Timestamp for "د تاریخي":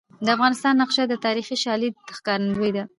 1.07-1.55